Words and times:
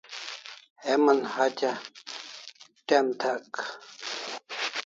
Heman 0.83 1.19
hatya 1.33 1.71
te'm 2.87 3.07
th'ek 3.19 3.51